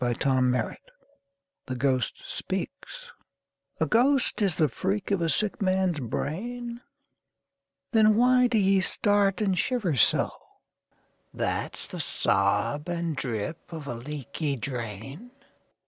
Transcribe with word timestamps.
Don 0.03 0.49
Marquis 0.49 0.57
Haunted 0.61 0.77
(The 1.67 1.75
Ghost 1.75 2.23
Speaks) 2.25 3.11
A 3.79 3.85
GHOST 3.85 4.41
is 4.41 4.55
the 4.55 4.67
freak 4.67 5.11
of 5.11 5.21
a 5.21 5.29
sick 5.29 5.61
man's 5.61 5.99
brain? 5.99 6.81
Then 7.91 8.15
why 8.15 8.47
do 8.47 8.57
ye 8.57 8.81
start 8.81 9.41
and 9.41 9.55
shiver 9.55 9.95
so? 9.95 10.31
That's 11.31 11.85
the 11.85 11.99
sob 11.99 12.89
and 12.89 13.15
drip 13.15 13.71
of 13.71 13.85
a 13.85 13.93
leaky 13.93 14.55
drain? 14.55 15.29